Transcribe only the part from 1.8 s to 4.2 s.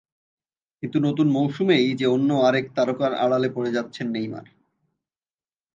যে অন্য আরেক তারকার আড়ালে পড়ে যাচ্ছেন